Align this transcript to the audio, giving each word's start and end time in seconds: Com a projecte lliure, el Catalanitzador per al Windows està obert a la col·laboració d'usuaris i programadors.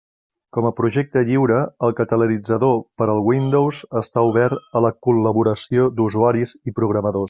Com 0.55 0.67
a 0.69 0.71
projecte 0.77 1.21
lliure, 1.27 1.59
el 1.89 1.93
Catalanitzador 1.99 2.75
per 3.03 3.09
al 3.15 3.23
Windows 3.29 3.85
està 4.05 4.27
obert 4.33 4.77
a 4.81 4.87
la 4.89 4.95
col·laboració 5.11 5.91
d'usuaris 6.01 6.61
i 6.73 6.81
programadors. 6.83 7.19